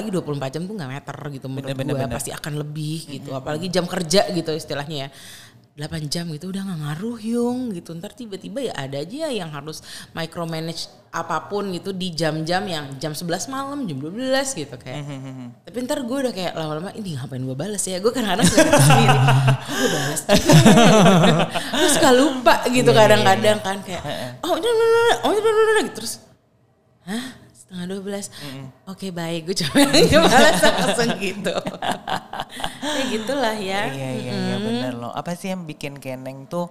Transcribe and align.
apalagi 0.00 0.48
24 0.48 0.54
jam 0.56 0.62
tuh 0.64 0.74
nggak 0.80 0.90
meter 0.90 1.16
gitu 1.36 1.46
menurut 1.52 1.76
Bener, 1.76 1.92
gue 1.92 2.00
bener. 2.08 2.16
pasti 2.16 2.30
akan 2.32 2.52
lebih 2.56 2.98
gitu 3.20 3.30
apalagi 3.36 3.66
jam 3.68 3.84
kerja 3.84 4.24
gitu 4.32 4.50
istilahnya 4.56 4.96
ya. 5.06 5.10
8 5.78 6.12
jam 6.12 6.28
gitu 6.28 6.52
udah 6.52 6.60
nggak 6.60 6.80
ngaruh 6.82 7.18
yung 7.24 7.72
gitu. 7.72 7.96
Ntar 7.96 8.12
tiba-tiba 8.12 8.60
ya 8.60 8.74
ada 8.76 9.00
aja 9.00 9.32
yang 9.32 9.48
harus 9.48 9.80
micromanage 10.12 10.92
apa 11.08 11.48
pun 11.48 11.72
gitu 11.72 11.96
di 11.96 12.12
jam-jam 12.12 12.60
yang 12.68 12.84
jam 13.00 13.16
11 13.16 13.48
malam 13.48 13.88
jam 13.88 13.96
12 13.96 14.60
gitu 14.60 14.76
kayak. 14.76 15.00
Tapi 15.64 15.76
ntar 15.88 16.04
gue 16.04 16.16
udah 16.26 16.34
kayak 16.36 16.52
lama-lama 16.52 16.92
ini 16.92 17.16
ngapain 17.16 17.40
gue 17.40 17.56
balas 17.56 17.80
ya? 17.86 17.96
Gue 17.96 18.12
kadang-kadang 18.12 18.44
sendiri 18.50 19.18
gue 19.64 19.88
balas 19.88 20.20
juga 20.26 20.52
ya?" 20.68 20.84
terus 21.48 21.90
suka 21.96 22.10
lupa 22.12 22.54
gitu 22.68 22.90
kadang-kadang 22.92 23.58
kan 23.64 23.78
kayak 23.80 24.02
oh 24.44 24.54
ini 24.60 24.68
oh 25.24 25.30
gitu 25.32 25.48
terus 25.96 26.20
hah 27.08 27.39
setengah 27.70 27.86
dua 27.86 28.00
belas. 28.02 28.26
Oke 28.90 29.14
baik 29.14 29.46
gue 29.46 29.56
coba 29.62 29.86
balas 30.26 30.58
langsung 30.58 31.14
gitu. 31.22 31.54
Ya 32.82 33.02
gitulah 33.06 33.54
ya. 33.54 33.94
Iya 33.94 34.10
iya 34.18 34.32
iya 34.34 34.56
bener 34.58 34.92
loh. 34.98 35.14
Apa 35.14 35.38
sih 35.38 35.54
yang 35.54 35.62
bikin 35.70 36.02
Keneng 36.02 36.50
tuh 36.50 36.66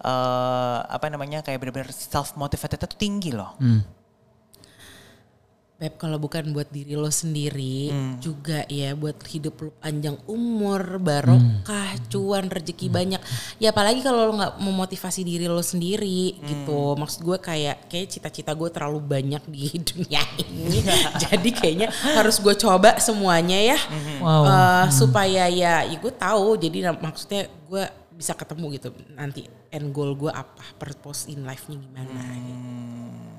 eh 0.00 0.78
apa 0.88 1.12
namanya 1.12 1.44
kayak 1.44 1.60
bener-bener 1.60 1.92
self 1.92 2.32
motivated 2.40 2.80
tuh 2.80 2.96
tinggi 2.96 3.28
loh. 3.36 3.52
Beb 5.82 5.98
kalau 5.98 6.14
bukan 6.14 6.54
buat 6.54 6.70
diri 6.70 6.94
lo 6.94 7.10
sendiri 7.10 7.90
juga 8.22 8.62
ya 8.70 8.94
buat 8.94 9.18
hidup 9.26 9.66
lo 9.66 9.70
panjang 9.82 10.14
umur 10.30 11.02
barokah 11.02 11.98
cuan 12.06 12.46
rezeki 12.46 12.86
banyak. 12.86 13.18
Ya 13.58 13.74
apalagi 13.74 13.98
kalau 13.98 14.30
lo 14.30 14.38
nggak 14.38 14.62
memotivasi 14.62 15.26
diri 15.26 15.50
lo 15.50 15.58
sendiri 15.58 16.38
gitu. 16.46 16.94
Maksud 16.94 17.26
gue 17.26 17.34
kayak 17.34 17.90
kayak 17.90 18.14
cita-cita 18.14 18.54
gue 18.54 18.70
terlalu 18.70 19.02
banyak 19.02 19.42
di 19.50 19.74
dunia 19.90 20.22
ini. 20.38 20.86
Jadi 21.26 21.50
kayaknya 21.50 21.90
harus 22.14 22.38
gue 22.38 22.54
coba 22.54 23.02
semuanya 23.02 23.58
ya. 23.58 23.78
Wow. 24.22 24.46
Eh, 24.46 24.86
supaya 24.94 25.50
ya, 25.50 25.82
ya 25.82 25.96
gue 25.98 26.14
tahu. 26.14 26.62
Jadi 26.62 26.78
maksudnya 26.94 27.50
gue 27.66 27.84
bisa 28.14 28.38
ketemu 28.38 28.78
gitu. 28.78 28.94
Nanti 29.18 29.50
end 29.74 29.90
goal 29.90 30.14
gue 30.14 30.30
apa? 30.30 30.62
Purpose 30.78 31.26
in 31.26 31.42
life-nya 31.42 31.74
gimana 31.74 32.22
gitu. 32.38 33.31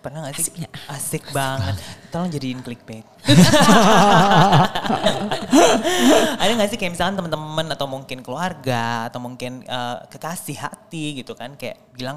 Pernah 0.00 0.24
gak 0.24 0.40
sih? 0.40 0.48
Asik 0.48 0.54
nggak? 0.64 0.72
Asik 0.88 1.24
banget. 1.36 1.76
Tolong 2.08 2.32
jadiin 2.32 2.64
clickbait. 2.64 3.04
Ada 6.40 6.52
gak 6.56 6.72
sih 6.72 6.80
kayak 6.80 6.96
misalkan 6.96 7.20
teman-teman 7.20 7.68
atau 7.68 7.84
mungkin 7.84 8.24
keluarga 8.24 9.12
atau 9.12 9.20
mungkin 9.20 9.60
eh, 9.60 9.96
kekasih 10.08 10.56
hati 10.56 11.20
gitu 11.20 11.36
kan 11.36 11.52
kayak 11.60 11.84
bilang 11.92 12.16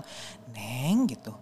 neng 0.56 1.12
gitu. 1.12 1.36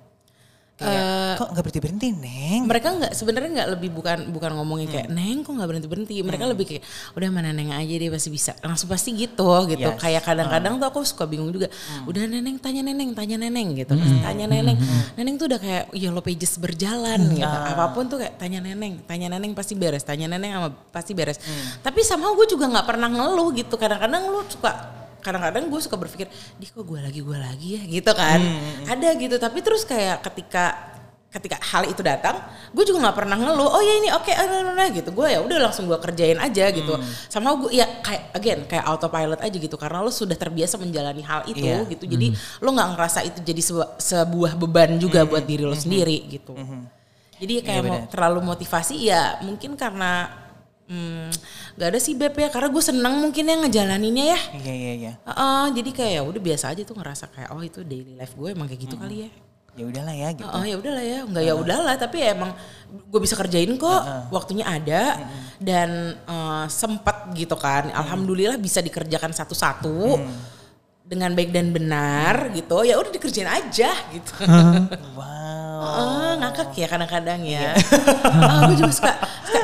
Kayak 0.82 1.38
kok 1.38 1.50
nggak 1.54 1.64
berhenti 1.64 1.82
berhenti 1.82 2.08
neng? 2.12 2.62
mereka 2.66 2.88
nggak 2.98 3.14
sebenarnya 3.14 3.50
nggak 3.62 3.70
lebih 3.78 3.90
bukan 3.94 4.18
bukan 4.34 4.52
ngomongin 4.58 4.88
kayak 4.90 5.08
neng 5.14 5.46
kok 5.46 5.54
nggak 5.54 5.70
berhenti 5.70 5.88
berhenti 5.88 6.14
mereka 6.26 6.44
lebih 6.50 6.66
kayak 6.66 6.84
udah 7.14 7.30
mana 7.30 7.50
neng 7.54 7.70
aja 7.70 7.94
dia 7.94 8.10
pasti 8.10 8.30
bisa. 8.34 8.52
Langsung 8.66 8.90
pasti 8.90 9.14
gitu 9.14 9.52
gitu. 9.70 9.90
Yes. 9.90 10.00
kayak 10.02 10.26
kadang-kadang 10.26 10.82
tuh 10.82 10.88
aku 10.90 11.00
suka 11.06 11.30
bingung 11.30 11.54
juga 11.54 11.70
udah 12.10 12.24
neneng 12.26 12.58
tanya 12.58 12.82
neneng 12.82 13.14
tanya 13.14 13.38
neneng 13.38 13.78
gitu. 13.78 13.94
Terus 13.94 14.18
tanya 14.26 14.46
neneng. 14.50 14.78
Neneng 15.14 15.36
tuh 15.38 15.46
udah 15.52 15.60
kayak 15.62 15.84
yellow 15.94 16.24
pages 16.26 16.58
berjalan 16.58 17.20
gitu. 17.38 17.46
Apa 17.46 17.94
pun 17.94 18.10
tuh 18.10 18.18
kayak 18.18 18.42
tanya 18.42 18.60
neneng 18.60 19.06
tanya 19.06 19.30
neneng 19.30 19.54
pasti 19.54 19.78
beres 19.78 20.02
tanya 20.02 20.26
neneng 20.26 20.52
sama 20.58 20.70
pasti 20.90 21.14
beres. 21.14 21.38
Tapi 21.86 22.02
sama 22.02 22.34
gue 22.34 22.48
juga 22.50 22.66
nggak 22.72 22.86
pernah 22.88 23.10
ngeluh 23.12 23.54
gitu. 23.54 23.78
Kadang-kadang 23.78 24.28
lu 24.32 24.42
suka 24.50 25.01
kadang-kadang 25.22 25.70
gue 25.70 25.80
suka 25.80 25.96
berpikir 25.96 26.28
di 26.58 26.66
kok 26.66 26.82
gue 26.82 27.00
lagi 27.00 27.22
gue 27.22 27.38
lagi 27.38 27.70
ya? 27.78 27.82
Gitu 27.86 28.12
kan. 28.12 28.40
Ada 28.90 29.16
gitu. 29.16 29.38
Tapi 29.38 29.62
terus 29.62 29.86
kayak 29.86 30.26
ketika 30.26 30.92
ketika 31.32 31.56
hal 31.64 31.88
itu 31.88 32.04
datang 32.04 32.44
gue 32.76 32.84
juga 32.84 33.08
nggak 33.08 33.16
pernah 33.24 33.40
ngeluh 33.40 33.64
oh 33.64 33.80
ya 33.80 34.04
ini 34.04 34.12
oke 34.12 34.36
ah, 34.36 34.46
nah, 34.52 34.60
nah, 34.68 34.76
nah, 34.76 34.88
gitu. 34.92 35.16
Gue 35.16 35.32
ya 35.32 35.40
udah 35.40 35.72
langsung 35.72 35.88
gue 35.88 35.96
kerjain 35.96 36.36
aja 36.36 36.66
gitu. 36.76 37.00
Sama 37.32 37.56
gue 37.56 37.72
ya 37.72 37.88
kayak 38.04 38.24
again 38.36 38.60
kayak 38.68 38.84
autopilot 38.84 39.40
aja 39.40 39.56
gitu. 39.56 39.80
Karena 39.80 40.04
lo 40.04 40.12
sudah 40.12 40.36
terbiasa 40.36 40.76
menjalani 40.76 41.24
hal 41.24 41.48
itu 41.48 41.64
Iya. 41.64 41.88
gitu. 41.88 42.04
Jadi 42.10 42.36
lo 42.60 42.70
nggak 42.76 42.90
ngerasa 42.98 43.20
itu 43.24 43.40
jadi 43.40 43.62
sebuah, 43.64 43.88
sebuah 43.96 44.52
beban 44.60 45.00
juga 45.00 45.24
buat 45.24 45.48
diri 45.48 45.64
lo 45.64 45.78
sendiri 45.78 46.28
gitu. 46.28 46.52
Jadi 47.42 47.54
kayak 47.66 47.82
Iya, 47.82 47.90
mau 47.90 48.00
terlalu 48.06 48.40
motivasi 48.54 48.96
ya 49.02 49.42
mungkin 49.42 49.74
karena 49.74 50.41
hmm, 50.92 51.28
nggak 51.80 51.88
ada 51.88 52.00
sih 52.00 52.14
beb 52.14 52.36
ya 52.36 52.52
karena 52.52 52.68
gue 52.68 52.84
seneng 52.84 53.16
mungkin 53.18 53.48
ya 53.48 53.56
ngejalaninnya 53.64 54.26
ya 54.36 54.40
Iya 54.60 54.74
iya 54.76 54.94
iya. 55.00 55.14
Heeh, 55.24 55.64
jadi 55.80 55.90
kayak 55.96 56.12
ya 56.12 56.22
udah 56.28 56.42
biasa 56.44 56.66
aja 56.68 56.84
tuh 56.84 57.00
ngerasa 57.00 57.32
kayak 57.32 57.50
oh 57.56 57.64
itu 57.64 57.80
daily 57.82 58.14
life 58.14 58.36
gue 58.36 58.52
emang 58.52 58.68
kayak 58.68 58.82
gitu 58.84 59.00
kali 59.00 59.18
ya. 59.26 59.30
Ya 59.72 59.88
udahlah 59.88 60.12
ya 60.12 60.30
gitu. 60.36 60.52
Oh 60.52 60.68
ya 60.68 60.76
udahlah 60.76 61.00
ya, 61.00 61.20
enggak 61.24 61.44
ya 61.48 61.54
udahlah 61.56 61.96
tapi 61.96 62.20
ya 62.20 62.36
emang 62.36 62.52
gue 62.92 63.20
bisa 63.24 63.40
kerjain 63.40 63.72
kok, 63.80 64.02
waktunya 64.28 64.68
ada 64.68 65.16
dan 65.58 65.90
eh, 66.20 66.66
sempat 66.68 67.32
gitu 67.32 67.56
kan. 67.56 67.88
Alhamdulillah 67.88 68.60
bisa 68.60 68.84
dikerjakan 68.84 69.32
satu-satu 69.32 70.20
dengan 71.02 71.32
baik 71.32 71.56
dan 71.56 71.72
benar 71.72 72.52
gitu. 72.52 72.84
Ya 72.84 73.00
udah 73.00 73.12
dikerjain 73.12 73.48
aja 73.48 73.96
gitu. 74.12 74.34
Wow. 75.16 75.82
Oh, 75.82 76.32
ngakak 76.38 76.78
ya 76.78 76.86
kadang-kadang 76.86 77.42
ya. 77.42 77.74
oh, 78.28 78.70
gue 78.70 78.76
juga 78.78 78.94
suka, 78.94 79.12
suka. 79.42 79.62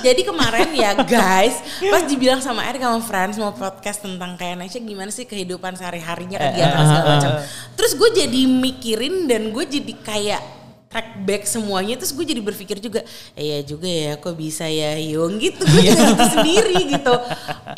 Jadi 0.00 0.22
kemarin 0.24 0.68
ya 0.72 0.96
guys, 0.96 1.60
pas 1.80 2.02
dibilang 2.04 2.40
sama 2.40 2.64
Erik 2.66 2.80
sama 2.80 3.00
Friends 3.04 3.36
mau 3.36 3.52
podcast 3.52 4.00
tentang 4.00 4.34
kayak 4.34 4.56
Nesha 4.56 4.80
gimana 4.80 5.12
sih 5.12 5.28
kehidupan 5.28 5.76
sehari-harinya 5.76 6.40
kegiatan 6.40 6.82
segala 6.82 7.06
macam. 7.16 7.30
Terus 7.76 7.92
gue 7.94 8.10
jadi 8.24 8.40
mikirin 8.48 9.28
dan 9.28 9.52
gue 9.52 9.64
jadi 9.64 9.92
kayak 10.00 10.42
track 10.90 11.08
back 11.22 11.42
semuanya. 11.46 11.94
Terus 12.00 12.12
gue 12.16 12.24
jadi 12.26 12.40
berpikir 12.42 12.82
juga 12.82 13.06
iya 13.38 13.62
juga 13.62 13.86
ya 13.86 14.18
kok 14.18 14.34
bisa 14.34 14.66
ya 14.66 14.98
Yung 14.98 15.38
gitu 15.38 15.62
gue 15.62 15.82
juga 15.86 16.02
gitu 16.16 16.24
sendiri 16.34 16.76
gitu. 16.90 17.14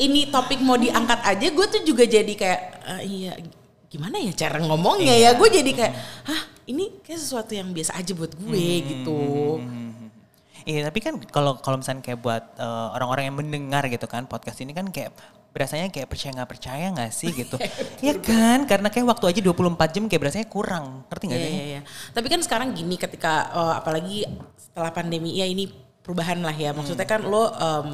Ini 0.00 0.33
topik 0.33 0.62
mau 0.65 0.78
diangkat 0.81 1.21
aja 1.27 1.47
gue 1.50 1.66
tuh 1.69 1.83
juga 1.84 2.09
jadi 2.09 2.33
kayak 2.33 2.60
"Eh, 2.89 3.00
iya 3.04 3.33
gimana 3.93 4.16
ya 4.16 4.33
cara 4.33 4.56
ngomongnya 4.65 5.12
ya? 5.12 5.31
Gue 5.37 5.53
jadi 5.53 5.71
kayak 5.77 5.94
hah 6.25 6.43
ini 6.65 7.03
kayak 7.03 7.21
sesuatu 7.21 7.53
yang 7.53 7.69
biasa 7.75 7.99
aja 7.99 8.15
buat 8.15 8.33
gue 8.33 8.66
gitu 8.87 9.21
Iya 10.62 10.87
tapi 10.87 10.99
kan 11.00 11.19
kalau 11.27 11.59
kalau 11.59 11.78
misalnya 11.78 12.03
kayak 12.03 12.21
buat 12.21 12.45
eh, 12.55 12.89
orang-orang 12.95 13.28
yang 13.28 13.37
mendengar 13.37 13.83
gitu 13.87 14.06
kan 14.06 14.25
podcast 14.25 14.59
ini 14.61 14.71
kan 14.71 14.87
kayak 14.89 15.11
berasanya 15.53 15.93
kayak 15.93 16.09
percaya 16.09 16.33
nggak 16.33 16.49
percaya 16.50 16.87
nggak 16.91 17.12
sih 17.12 17.28
gitu. 17.45 17.56
Iya 18.00 18.17
kan 18.19 18.65
karena 18.65 18.89
kayak 18.89 19.06
waktu 19.06 19.25
aja 19.28 19.41
24 19.45 19.95
jam 19.95 20.05
kayak 20.09 20.22
berasanya 20.22 20.49
kurang. 20.49 21.05
Ngerti 21.12 21.25
nggak 21.28 21.41
Iya, 21.41 21.47
sih? 21.47 21.55
iya, 21.55 21.65
iya. 21.77 21.81
Tapi 22.11 22.27
kan 22.33 22.41
sekarang 22.41 22.69
gini 22.72 22.97
ketika 22.97 23.33
eh, 23.53 23.75
apalagi 23.77 24.17
setelah 24.56 24.91
pandemi 24.91 25.37
ya 25.37 25.45
ini 25.45 25.69
perubahan 26.03 26.41
lah 26.41 26.55
ya. 26.56 26.72
Maksudnya 26.72 27.05
kan 27.05 27.21
lo 27.22 27.53
em, 27.53 27.89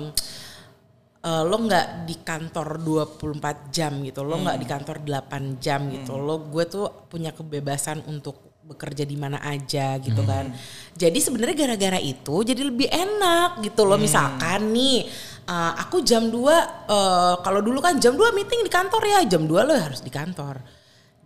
eh, 1.21 1.43
lo 1.45 1.57
nggak 1.59 1.87
di 2.07 2.15
kantor 2.23 2.69
24 2.79 3.75
jam 3.75 3.93
gitu. 4.07 4.23
Lo 4.23 4.39
nggak 4.39 4.57
di 4.57 4.67
kantor 4.67 4.97
8 5.03 5.59
jam 5.59 5.81
gitu. 5.91 6.15
Lo 6.15 6.47
gue 6.47 6.65
tuh 6.65 6.87
punya 7.11 7.35
kebebasan 7.35 8.07
untuk 8.07 8.48
bekerja 8.69 9.09
di 9.09 9.17
mana 9.17 9.41
aja 9.41 9.97
gitu 9.97 10.21
kan. 10.29 10.53
Jadi 10.93 11.19
sebenarnya 11.25 11.57
gara-gara 11.65 11.97
itu 11.97 12.45
jadi 12.45 12.61
lebih 12.61 12.93
enak 12.93 13.65
gitu 13.65 13.89
loh. 13.89 13.97
Misalkan 13.97 14.69
nih 14.77 15.09
eh, 15.49 15.73
aku 15.81 16.05
jam 16.05 16.29
2 16.29 16.37
eh, 16.37 17.35
kalau 17.41 17.61
dulu 17.65 17.81
kan 17.81 17.97
jam 17.97 18.13
2 18.13 18.37
meeting 18.37 18.61
di 18.61 18.71
kantor 18.71 19.03
ya, 19.09 19.21
jam 19.25 19.49
2 19.49 19.65
lo 19.65 19.73
harus 19.73 20.05
di 20.05 20.13
kantor. 20.13 20.61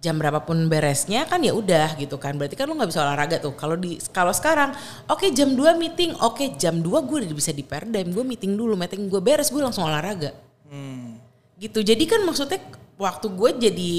Jam 0.02 0.18
berapapun 0.18 0.66
beresnya 0.66 1.30
kan 1.30 1.38
ya 1.42 1.54
udah 1.54 1.94
gitu 1.98 2.18
kan. 2.18 2.34
Berarti 2.38 2.54
kan 2.58 2.66
lo 2.70 2.74
nggak 2.78 2.90
bisa 2.90 3.02
olahraga 3.02 3.38
tuh. 3.38 3.54
Kalau 3.58 3.74
di 3.78 3.98
kalau 4.14 4.34
sekarang 4.34 4.74
oke 5.10 5.26
jam 5.34 5.54
2 5.54 5.78
meeting 5.78 6.14
oke 6.22 6.58
jam 6.58 6.78
2 6.78 6.86
gue 6.86 7.16
udah 7.26 7.38
bisa 7.38 7.54
di 7.54 7.62
perdem 7.62 8.10
gue 8.10 8.24
meeting 8.26 8.54
dulu 8.54 8.74
meeting 8.74 9.06
gue 9.06 9.22
beres 9.22 9.50
gue 9.50 9.62
langsung 9.62 9.86
olahraga. 9.86 10.30
Hmm. 10.72 11.20
gitu. 11.62 11.78
Jadi 11.84 12.08
kan 12.08 12.24
maksudnya 12.26 12.58
waktu 12.98 13.26
gue 13.28 13.50
jadi 13.70 13.92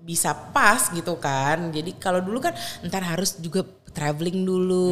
bisa 0.00 0.32
pas 0.32 0.88
gitu 0.88 1.14
kan 1.14 1.70
jadi 1.70 1.90
kalau 1.94 2.18
dulu 2.18 2.40
kan 2.40 2.52
ntar 2.82 3.04
harus 3.04 3.36
juga 3.36 3.62
traveling 3.90 4.42
dulu 4.42 4.86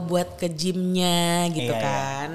buat 0.00 0.34
ke 0.34 0.46
gymnya 0.46 1.50
gitu 1.50 1.68
Iya, 1.68 1.74
iya. 1.74 1.82
kan 1.82 2.30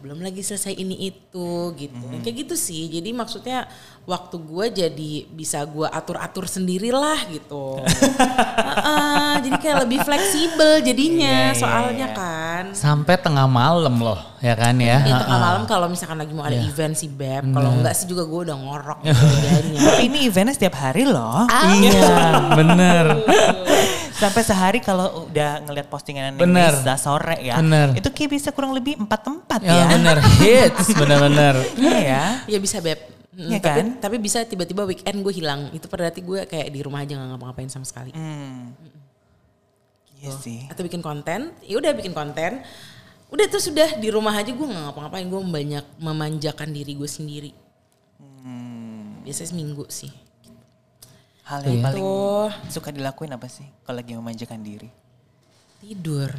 belum 0.00 0.18
lagi 0.18 0.40
selesai 0.40 0.74
ini 0.74 1.06
itu 1.06 1.50
gitu 1.72 2.04
kayak 2.18 2.36
gitu 2.38 2.54
sih 2.54 2.90
jadi 2.90 3.12
maksudnya 3.12 3.70
waktu 4.02 4.36
gue 4.40 4.66
jadi 4.74 5.12
bisa 5.30 5.62
gue 5.62 5.86
atur 5.86 6.18
atur 6.18 6.44
sendirilah 6.44 7.30
gitu 7.30 7.78
Heeh, 8.60 9.32
jadi 9.40 9.56
kayak 9.56 9.78
lebih 9.80 9.98
fleksibel 10.02 10.80
jadinya 10.80 11.28
Iya, 11.42 11.52
iya, 11.52 11.56
soalnya 11.56 12.08
iya. 12.08 12.16
kan 12.16 12.64
Sampai 12.72 13.14
tengah 13.16 13.46
malam 13.46 13.94
loh, 13.96 14.18
ya 14.38 14.52
kan 14.52 14.74
ya. 14.76 15.00
itu 15.00 15.12
tengah 15.14 15.28
Heeh. 15.30 15.42
malam 15.42 15.62
kalau 15.64 15.86
misalkan 15.86 16.18
lagi 16.18 16.32
mau 16.32 16.42
ada 16.42 16.56
Iya. 16.56 16.66
event 16.66 16.94
sih 16.94 17.06
beb 17.06 17.44
kalau 17.46 17.70
enggak 17.72 17.94
sih 17.94 18.04
juga 18.04 18.24
gue 18.24 18.40
udah 18.48 18.56
ngorok 18.56 18.98
gitu 19.04 19.24
Tapi 19.86 20.02
ini 20.04 20.18
eventnya 20.26 20.52
setiap 20.52 20.74
hari 20.76 21.04
loh. 21.04 21.46
Iya, 21.72 22.18
bener. 22.58 23.04
Sampai 24.12 24.42
sehari 24.44 24.78
kalau 24.78 25.26
udah 25.26 25.64
ngeliat 25.64 25.88
postingan 25.88 26.28
yang 26.28 26.36
Bener. 26.36 26.76
bisa 26.76 26.94
sore 26.94 27.40
ya. 27.40 27.56
Bener. 27.56 27.96
Itu 27.96 28.12
kayak 28.12 28.30
bisa 28.30 28.48
kurang 28.52 28.76
lebih 28.76 29.00
empat 29.00 29.20
tempat 29.24 29.60
Ya 29.64 29.72
ya. 29.72 29.86
bener, 29.88 30.16
hits, 30.36 30.92
bener-bener. 30.92 31.54
Iya 31.74 31.96
ya. 31.96 32.24
Ya 32.44 32.58
bisa 32.60 32.78
beb. 32.78 33.00
Mm, 33.30 33.48
Iya 33.48 33.58
tapi, 33.58 33.80
kan? 33.80 33.88
tapi 33.96 34.16
bisa 34.18 34.44
tiba-tiba 34.44 34.84
weekend 34.84 35.24
gue 35.24 35.32
hilang. 35.32 35.72
Itu 35.72 35.88
berarti 35.88 36.20
gue 36.20 36.44
kayak 36.44 36.68
di 36.68 36.80
rumah 36.82 37.00
aja 37.00 37.16
nggak 37.16 37.28
ngapa-ngapain 37.32 37.70
sama 37.72 37.88
sekali. 37.88 38.12
Hmm. 38.12 38.76
Iya 40.20 40.36
sih. 40.36 40.68
Atau 40.68 40.84
bikin 40.84 41.00
konten, 41.00 41.56
ya 41.64 41.74
udah 41.76 41.92
bikin 41.94 42.12
konten. 42.12 42.60
udah 43.30 43.46
terus 43.46 43.70
sudah 43.70 43.94
di 43.94 44.10
rumah 44.10 44.34
aja 44.34 44.50
gue 44.50 44.66
nggak 44.66 44.90
ngapa-ngapain 44.90 45.22
gue 45.24 45.38
banyak 45.40 45.84
memanjakan 45.96 46.74
diri 46.74 46.98
gue 46.98 47.06
sendiri 47.06 47.54
biasanya 49.22 49.48
seminggu 49.48 49.86
sih 49.86 50.10
Hal 51.50 51.66
yang 51.66 51.82
paling 51.82 51.98
tuh 51.98 52.46
suka 52.70 52.94
dilakuin 52.94 53.34
apa 53.34 53.50
sih 53.50 53.66
kalau 53.82 53.98
lagi 53.98 54.14
memanjakan 54.14 54.62
diri? 54.62 54.90
tidur. 55.80 56.30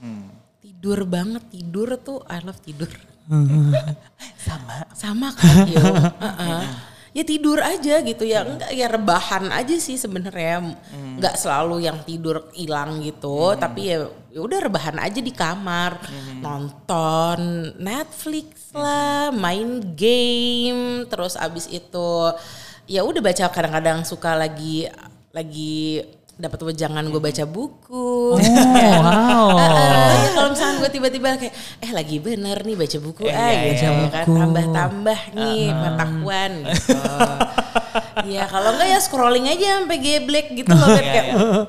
Hmm. 0.00 0.28
tidur 0.60 1.08
banget. 1.08 1.42
Tidur 1.48 1.96
tuh 2.00 2.20
I 2.28 2.44
love 2.44 2.60
tidur. 2.60 2.88
Sama. 4.46 4.84
sama 4.92 5.28
kan? 5.32 5.64
Yo. 5.74 5.80
Heeh. 5.80 6.62
ya 7.10 7.22
tidur 7.26 7.58
aja 7.58 8.04
gitu. 8.04 8.22
Ya 8.28 8.44
enggak 8.44 8.70
ya 8.70 8.86
rebahan 8.86 9.48
aja 9.50 9.76
sih 9.80 9.96
sebenarnya. 9.96 10.76
Nggak 11.16 11.36
selalu 11.40 11.84
yang 11.84 12.04
tidur 12.04 12.52
hilang 12.52 13.00
gitu. 13.00 13.56
Tapi 13.56 13.80
ya 13.88 13.98
ya 14.30 14.40
udah 14.44 14.58
rebahan 14.68 15.00
aja 15.00 15.20
di 15.20 15.32
kamar. 15.32 16.00
Nonton 16.44 17.72
Netflix 17.80 18.72
lah 18.76 19.32
main 19.32 19.80
game. 19.96 21.08
Terus 21.08 21.40
abis 21.40 21.66
itu 21.72 22.10
ya 22.86 23.00
udah 23.02 23.20
baca 23.20 23.44
kadang-kadang 23.48 24.04
suka 24.04 24.32
lagi 24.34 24.86
lagi 25.30 26.00
dapat 26.34 26.56
wejangan 26.64 27.04
gue 27.06 27.20
baca 27.20 27.44
buku 27.44 28.32
Oh, 28.32 28.38
wow. 29.04 29.46
Heeh, 29.58 30.12
ya 30.24 30.30
kalau 30.32 30.48
misalnya 30.54 30.76
gue 30.80 30.90
tiba-tiba 30.90 31.28
kayak 31.36 31.54
eh 31.82 31.90
lagi 31.92 32.16
bener 32.16 32.56
nih 32.64 32.76
baca 32.78 32.98
buku 32.98 33.22
Iya, 33.28 33.36
ah 33.36 33.50
iya, 33.50 33.60
gitu 33.68 33.84
iya. 33.84 33.90
ya 33.92 34.08
kan 34.08 34.24
tambah-tambah 34.24 35.20
nih 35.36 35.60
pengetahuan 35.68 36.52
gitu. 36.64 36.96
ya 38.30 38.42
kalau 38.48 38.68
enggak 38.72 38.88
ya 38.88 38.98
scrolling 38.98 39.46
aja 39.48 39.84
sampai 39.84 39.98
geblek 40.00 40.46
gitu 40.56 40.72
loh 40.72 40.88
kan 40.88 41.04
Iya, 41.04 41.12
kayak 41.12 41.26
iya. 41.28 41.62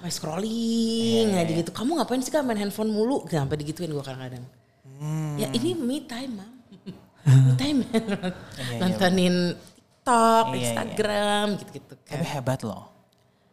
Wah 0.00 0.08
scrolling 0.08 1.28
aja 1.36 1.52
gitu. 1.52 1.70
Kamu 1.70 2.00
ngapain 2.00 2.24
sih 2.24 2.32
kan 2.32 2.40
main 2.40 2.56
handphone 2.56 2.88
mulu? 2.88 3.20
Sampai 3.28 3.60
digituin 3.60 3.92
gue 3.92 4.00
kadang-kadang. 4.00 4.40
Ya 5.36 5.52
ini 5.52 5.76
me 5.76 6.00
time, 6.08 6.40
Mam. 6.40 6.52
me 7.44 7.52
time. 7.60 7.84
Nontonin 8.80 9.60
TikTok, 10.10 10.44
Iya, 10.44 10.52
iya. 10.52 10.62
Instagram 10.66 11.46
gitu-gitu 11.56 11.94
kan. 12.02 12.12
Tapi 12.12 12.26
hebat 12.26 12.60
loh. 12.62 12.84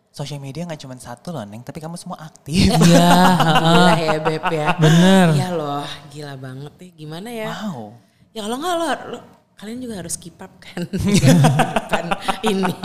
Sosial 0.09 0.41
media 0.41 0.65
nggak 0.65 0.81
cuma 0.81 0.97
satu 0.97 1.29
loh, 1.29 1.45
Neng. 1.45 1.61
Tapi 1.61 1.77
kamu 1.77 1.93
semua 1.93 2.17
aktif. 2.19 2.73
Iya, 2.73 3.13
Gila 3.61 3.93
ya 3.95 4.17
Beb 4.17 4.45
ya. 4.49 4.67
Bener. 4.75 5.27
Iya 5.37 5.49
loh, 5.53 5.85
gila 6.09 6.33
banget 6.35 6.73
nih. 6.75 6.89
Gimana 6.95 7.29
ya? 7.29 7.53
wow. 7.53 7.93
Ya 8.33 8.41
kalau 8.41 8.57
nggak 8.57 8.73
lo, 8.75 8.85
lo- 9.13 9.25
kalian 9.53 9.77
juga 9.77 10.01
harus 10.01 10.17
keep 10.17 10.37
up 10.37 10.53
kan. 10.57 10.81
kan 11.87 12.05
ini. 12.43 12.75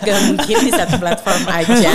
Gak 0.00 0.18
mungkin 0.30 0.56
di 0.64 0.70
satu 0.72 0.96
platform 0.96 1.42
aja. 1.50 1.92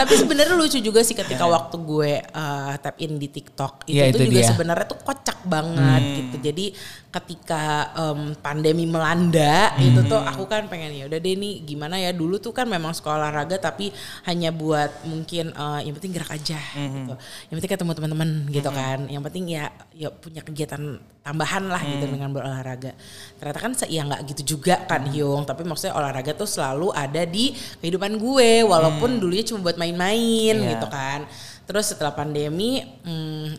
Tapi 0.00 0.14
sebenarnya 0.16 0.54
lucu 0.56 0.78
juga 0.80 1.00
sih 1.04 1.14
ketika 1.14 1.44
waktu 1.46 1.76
gue 1.78 2.12
uh, 2.32 2.72
tap 2.80 2.96
in 2.98 3.20
di 3.20 3.28
TikTok. 3.28 3.86
Itu, 3.86 3.94
Iya, 3.94 4.04
tuh 4.10 4.24
itu 4.24 4.32
juga 4.32 4.40
sebenarnya 4.50 4.86
tuh 4.88 4.98
kocak 5.04 5.38
banget 5.44 6.02
gitu. 6.16 6.36
Jadi 6.40 6.64
ketika 7.10 7.90
um, 7.98 8.38
pandemi 8.38 8.86
melanda 8.86 9.74
itu 9.82 9.98
tuh 10.06 10.22
aku 10.22 10.46
kan 10.46 10.70
pengen 10.70 10.94
ya 10.94 11.04
udah 11.10 11.18
deh 11.18 11.34
nih 11.34 11.66
gimana 11.66 11.98
ya 11.98 12.14
dulu 12.14 12.38
tuh 12.38 12.54
kan 12.54 12.70
memang 12.70 12.94
sekolah 12.94 13.18
olahraga 13.18 13.58
tapi 13.58 13.90
hanya 14.30 14.54
buat 14.54 15.02
mungkin 15.02 15.50
uh, 15.58 15.82
yang 15.82 15.98
penting 15.98 16.14
gerak 16.14 16.30
aja 16.30 16.58
gitu. 16.78 17.14
Yang 17.50 17.54
penting 17.58 17.72
ketemu 17.74 17.92
teman-teman 17.98 18.30
gitu 18.54 18.70
kan. 18.70 18.98
Yang 19.10 19.22
penting 19.30 19.44
ya 19.50 19.64
ya 19.90 20.08
punya 20.14 20.40
kegiatan 20.46 21.02
tambahan 21.20 21.68
lah 21.68 21.82
gitu 21.84 22.06
dengan 22.08 22.30
berolahraga. 22.32 22.94
Ternyata 23.36 23.58
kan 23.58 23.72
ya 23.90 24.02
nggak 24.06 24.22
gitu 24.30 24.56
juga 24.56 24.78
kan 24.86 25.02
Hyung, 25.10 25.42
tapi 25.42 25.66
maksudnya 25.66 25.98
olahraga 25.98 26.30
tuh 26.32 26.46
selalu 26.46 26.94
ada 26.94 27.26
di 27.26 27.50
kehidupan 27.82 28.14
gue 28.14 28.62
walaupun 28.62 29.18
dulunya 29.18 29.42
cuma 29.42 29.66
buat 29.66 29.76
main-main 29.76 30.54
Iya. 30.54 30.70
gitu 30.78 30.86
kan. 30.86 31.26
Terus 31.66 31.90
setelah 31.90 32.14
pandemi 32.14 32.82
hmm, 33.02 33.58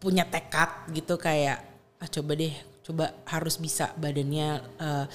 punya 0.00 0.24
tekad 0.28 0.68
gitu 0.92 1.16
kayak 1.16 1.64
ah 1.96 2.08
coba 2.08 2.36
deh 2.36 2.52
coba 2.84 3.16
harus 3.24 3.56
bisa 3.56 3.88
badannya 3.96 4.60
eh, 4.76 5.06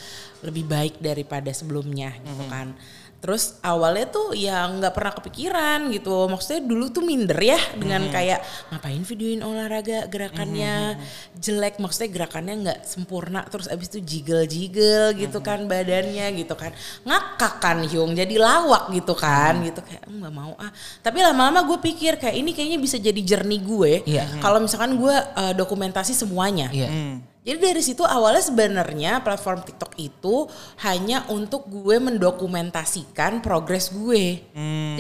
lebih 0.42 0.66
baik 0.66 0.98
daripada 0.98 1.54
sebelumnya 1.54 2.18
gitu 2.26 2.46
kan 2.50 2.74
terus 3.20 3.60
awalnya 3.60 4.08
tuh 4.08 4.32
ya 4.32 4.64
nggak 4.66 4.96
pernah 4.96 5.12
kepikiran 5.12 5.92
gitu. 5.92 6.26
Maksudnya 6.26 6.64
dulu 6.64 6.88
tuh 6.88 7.04
minder 7.04 7.36
ya 7.36 7.60
dengan 7.76 8.08
kayak 8.08 8.40
ngapain 8.72 9.04
videoin 9.04 9.44
olahraga 9.44 10.08
gerakannya 10.08 10.96
jelek? 11.36 11.78
Maksudnya 11.78 12.10
gerakannya 12.10 12.54
nggak 12.64 12.80
sempurna 12.84 13.44
terus 13.44 13.68
abis 13.68 13.92
itu 13.92 14.00
jigel-jigel 14.02 15.14
gitu 15.16 15.40
kan 15.40 15.68
badannya 15.68 16.32
gitu 16.34 16.56
kan. 16.56 16.72
Ngakak 17.04 17.54
kan 17.60 17.78
Hyung 17.84 18.16
jadi 18.16 18.36
lawak 18.36 18.92
gitu 18.92 19.14
kan 19.14 19.60
gitu. 19.62 19.84
Kayak 19.84 20.08
"Hmm, 20.08 20.24
nggak 20.24 20.34
mau 20.34 20.54
ah. 20.56 20.72
Tapi 21.00 21.20
lama-lama 21.20 21.60
gue 21.68 21.80
pikir 21.92 22.16
kayak 22.16 22.36
ini 22.36 22.56
kayaknya 22.56 22.80
bisa 22.80 22.96
jadi 22.96 23.20
jernih 23.20 23.62
gue 23.62 23.92
Iya. 24.08 24.40
kalau 24.40 24.64
misalkan 24.64 24.96
gue 24.96 25.12
uh, 25.14 25.54
dokumentasi 25.54 26.16
semuanya. 26.16 26.72
Iya. 26.72 26.88
Hmm. 26.88 27.16
Jadi 27.50 27.66
dari 27.66 27.82
situ 27.82 28.06
awalnya 28.06 28.46
sebenarnya 28.46 29.26
platform 29.26 29.66
TikTok 29.66 29.98
itu 29.98 30.46
hanya 30.86 31.26
untuk 31.34 31.66
gue 31.66 31.98
mendokumentasikan 31.98 33.42
progres 33.42 33.90
gue. 33.90 34.38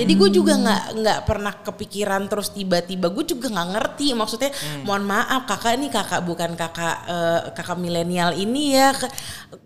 Jadi 0.01 0.13
gue 0.18 0.30
juga 0.34 0.57
nggak 0.57 0.84
nggak 0.98 1.19
pernah 1.30 1.54
kepikiran 1.54 2.25
terus 2.25 2.50
tiba-tiba. 2.50 3.13
Gue 3.13 3.22
juga 3.22 3.54
nggak 3.54 3.69
ngerti 3.69 4.18
maksudnya. 4.18 4.50
Mohon 4.81 5.13
maaf 5.13 5.46
kakak 5.46 5.78
ini 5.78 5.94
kakak 5.94 6.25
bukan 6.25 6.57
kakak 6.57 6.98
eh, 7.06 7.42
kakak 7.54 7.78
milenial 7.78 8.34
ini 8.34 8.74
ya. 8.74 8.98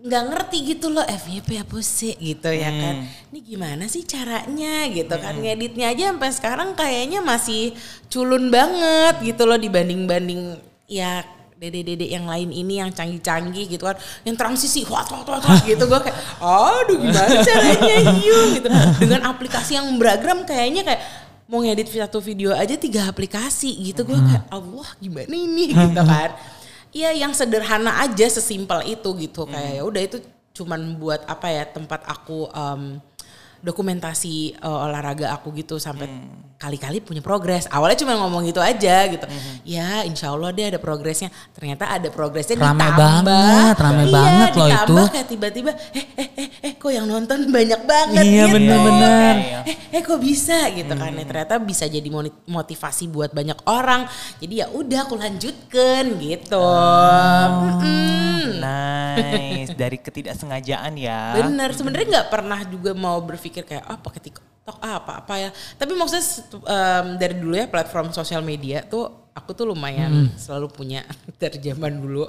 Nggak 0.04 0.22
ngerti 0.28 0.56
gitu 0.76 0.92
loh. 0.92 1.08
FYP 1.08 1.64
apa 1.64 1.80
sih? 1.80 2.12
Gitu 2.20 2.52
ya 2.52 2.68
kan. 2.68 3.08
Ini 3.32 3.38
gimana 3.40 3.88
sih 3.88 4.04
caranya? 4.04 4.84
Gitu 4.92 5.14
kan. 5.16 5.40
Ngeditnya 5.40 5.88
aja 5.88 6.12
sampai 6.12 6.30
sekarang 6.36 6.76
kayaknya 6.76 7.24
masih 7.24 7.72
culun 8.12 8.52
banget 8.52 9.24
gitu 9.24 9.48
loh 9.48 9.56
dibanding-banding 9.56 10.60
ya 10.84 11.24
dede-dede 11.64 12.06
yang 12.12 12.28
lain 12.28 12.52
ini 12.52 12.80
yang 12.80 12.92
canggih-canggih 12.92 13.64
gitu 13.72 13.88
kan. 13.88 13.96
Yang 14.26 14.36
transisi 14.36 14.80
wat 14.84 15.08
wat, 15.08 15.24
wat 15.24 15.64
gitu. 15.64 15.84
Gue 15.88 16.00
kayak 16.04 16.18
aduh 16.40 16.96
gimana 17.00 17.40
caranya 17.40 17.96
yuk 18.20 18.60
gitu. 18.60 18.68
Dengan 19.00 19.32
aplikasi 19.32 19.80
yang 19.80 19.88
beragam 19.96 20.44
kayaknya 20.44 20.84
kayak 20.84 21.02
mau 21.48 21.60
ngedit 21.60 21.88
satu 21.92 22.20
video 22.20 22.52
aja 22.52 22.76
tiga 22.76 23.08
aplikasi 23.08 23.72
gitu. 23.80 24.04
Gue 24.04 24.20
kayak 24.20 24.44
Allah 24.52 24.88
gimana 25.00 25.32
ini? 25.32 25.64
Gitu 25.74 26.02
kan. 26.04 26.30
Iya 26.94 27.10
yang 27.10 27.34
sederhana 27.34 28.06
aja 28.06 28.26
sesimpel 28.30 28.86
itu 28.86 29.08
gitu. 29.18 29.50
Kayak 29.50 29.72
ya 29.78 29.82
udah 29.82 30.02
itu 30.04 30.22
cuman 30.54 30.94
buat 31.02 31.26
apa 31.26 31.50
ya 31.50 31.66
tempat 31.66 32.06
aku 32.06 32.46
em, 32.54 33.02
dokumentasi 33.64 34.54
eh, 34.54 34.84
olahraga 34.86 35.34
aku 35.34 35.50
gitu 35.58 35.82
sampai 35.82 36.06
kali-kali 36.54 37.02
punya 37.02 37.20
progres. 37.20 37.66
Awalnya 37.68 37.98
cuma 38.00 38.16
ngomong 38.16 38.46
gitu 38.48 38.58
aja 38.58 39.04
gitu. 39.06 39.26
Ya 39.62 40.00
insya 40.02 40.32
Allah 40.32 40.48
deh 40.50 40.72
ada 40.72 40.80
progresnya. 40.80 41.28
Ternyata 41.52 41.90
ada 41.90 42.08
progresnya 42.08 42.56
Rame 42.56 42.80
ditambah. 42.80 42.96
banget, 42.96 43.74
rame 43.76 44.04
iya, 44.04 44.14
banget 44.14 44.50
loh 44.54 44.68
ditambah 44.68 45.04
itu. 45.04 45.12
kayak 45.12 45.28
tiba-tiba 45.28 45.70
eh 45.92 46.06
eh 46.16 46.28
eh 46.40 46.48
eh 46.64 46.72
kok 46.78 46.88
yang 46.88 47.04
nonton 47.04 47.50
banyak 47.52 47.80
banget 47.84 48.24
Iya, 48.24 48.44
gitu. 48.48 48.54
bener-bener. 48.56 49.34
Eh 49.68 49.76
eh 49.92 50.00
kok 50.00 50.20
bisa 50.20 50.58
gitu 50.72 50.92
kan. 50.94 51.10
Ya, 51.12 51.24
ternyata 51.26 51.54
bisa 51.60 51.84
jadi 51.84 52.08
motivasi 52.48 53.04
buat 53.10 53.30
banyak 53.30 53.58
orang. 53.68 54.08
Jadi 54.40 54.54
ya 54.64 54.66
udah 54.72 55.04
aku 55.04 55.14
lanjutkan 55.20 56.16
gitu. 56.16 56.64
Mm-mm. 56.64 58.60
Nice. 58.60 59.70
Dari 59.74 59.98
ketidaksengajaan 60.00 60.92
ya. 60.96 61.36
Bener, 61.40 61.70
sebenarnya 61.74 62.06
nggak 62.20 62.28
pernah 62.30 62.60
juga 62.64 62.90
mau 62.94 63.18
berpikir 63.20 63.64
kayak 63.64 63.84
oh 63.90 63.98
pakai 64.00 64.20
TikTok 64.64 64.80
ah, 64.80 64.96
apa 64.96 65.12
apa 65.20 65.34
ya. 65.36 65.50
Tapi 65.76 65.92
maksudnya 65.92 66.24
em, 66.72 67.20
dari 67.20 67.36
dulu 67.36 67.52
ya 67.52 67.68
platform 67.68 68.16
sosial 68.16 68.40
media 68.40 68.80
tuh 68.80 69.28
aku 69.36 69.52
tuh 69.52 69.68
lumayan 69.68 70.32
selalu 70.40 70.72
punya 70.72 71.04
dari 71.42 71.60
zaman 71.60 72.00
dulu. 72.00 72.24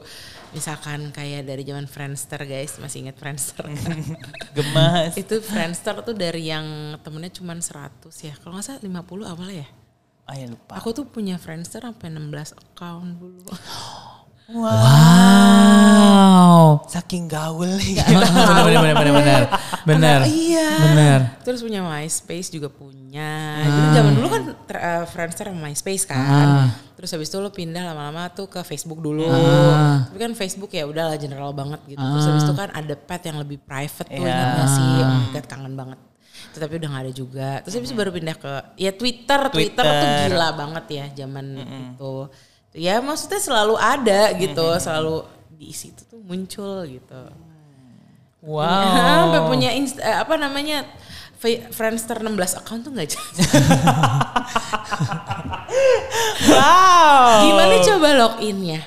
Misalkan 0.51 1.15
kayak 1.15 1.47
dari 1.47 1.63
zaman 1.63 1.87
Friendster 1.87 2.43
guys, 2.43 2.75
masih 2.83 3.07
inget 3.07 3.15
Friendster? 3.15 3.63
Gemas. 4.55 5.15
Itu 5.23 5.39
Friendster 5.39 5.95
tuh 6.03 6.11
dari 6.11 6.51
yang 6.51 6.99
temennya 6.99 7.31
cuma 7.39 7.55
100 7.55 8.03
ya. 8.19 8.35
Kalau 8.35 8.59
nggak 8.59 8.67
salah 8.67 8.83
50 8.83 9.31
awalnya 9.31 9.63
ya. 9.63 9.67
Ah 10.27 10.35
ya 10.35 10.51
lupa. 10.51 10.75
Aku 10.75 10.91
tuh 10.91 11.07
punya 11.07 11.39
Friendster 11.39 11.87
sampai 11.87 12.11
16 12.11 12.51
account 12.51 13.15
dulu. 13.15 13.47
Wow. 14.45 16.34
Saking 16.85 17.25
gaul 17.25 17.69
nih. 17.75 17.95
bener 18.05 18.29
bener 18.31 18.65
bener 18.65 18.95
bener 18.95 19.13
bener 19.13 19.41
bener 19.85 20.19
iya. 20.27 20.69
bener 20.81 21.19
Terus 21.41 21.61
punya 21.61 21.81
MySpace 21.81 22.49
juga 22.49 22.67
punya. 22.67 23.31
Dulu 23.63 23.87
zaman 23.93 24.11
dulu 24.13 24.27
kan 24.27 24.43
ter- 24.65 24.81
eh, 24.81 25.03
Friendster 25.07 25.45
sama 25.49 25.59
MySpace 25.67 26.03
kan. 26.03 26.19
Ah. 26.19 26.67
Terus 26.95 27.09
habis 27.11 27.27
itu 27.27 27.37
lo 27.37 27.51
pindah 27.51 27.83
lama-lama 27.91 28.31
tuh 28.31 28.47
ke 28.47 28.59
Facebook 28.61 28.99
dulu. 28.99 29.27
Ah. 29.27 30.07
Tapi 30.09 30.17
kan 30.17 30.31
Facebook 30.33 30.71
ya 30.71 30.83
udahlah 30.83 31.15
general 31.15 31.51
banget 31.51 31.79
gitu. 31.85 32.01
Terus 32.01 32.25
habis 32.27 32.43
itu 32.43 32.53
kan 32.53 32.69
ada 32.71 32.95
pet 32.95 33.21
yang 33.23 33.37
lebih 33.37 33.61
private 33.61 34.07
tuh 34.07 34.19
Iya. 34.19 34.31
ingat 34.31 34.49
gak 34.55 34.69
sih? 34.71 34.87
Oh 34.99 35.07
my 35.07 35.27
God 35.31 35.45
kangen 35.45 35.73
banget. 35.75 35.99
Itu 36.51 36.57
tapi 36.59 36.73
udah 36.79 36.89
gak 36.91 37.03
ada 37.03 37.13
juga. 37.13 37.49
Terus 37.63 37.73
habis 37.75 37.89
itu 37.91 37.97
baru 37.97 38.11
pindah 38.11 38.35
ke 38.35 38.53
ya 38.75 38.91
Twitter. 38.91 39.39
Twitter, 39.51 39.83
tuh 39.83 39.97
Twitter. 40.01 40.27
gila 40.31 40.49
banget 40.55 40.85
ya 40.89 41.05
zaman 41.23 41.45
itu. 41.59 42.15
Ya 42.75 42.99
maksudnya 42.99 43.39
selalu 43.39 43.79
ada 43.79 44.35
gitu, 44.35 44.67
selalu 44.83 45.23
di 45.55 45.71
situ 45.71 46.03
tuh 46.05 46.19
muncul 46.21 46.83
gitu. 46.85 47.21
wow 48.43 48.93
Sampai 49.31 49.41
punya 49.47 49.71
inst- 49.73 50.03
eh, 50.03 50.17
apa 50.21 50.35
namanya 50.35 50.83
Friendster 51.45 52.25
16 52.25 52.57
account 52.57 52.81
tuh 52.89 52.91
nggak 52.95 53.09
jelas. 53.13 53.37
wow. 56.49 57.45
Gimana 57.45 57.75
coba 57.85 58.07
loginnya? 58.17 58.81